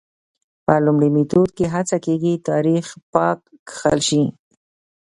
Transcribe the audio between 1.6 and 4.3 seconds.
هڅه کېږي تاریخ پاک کښل شي.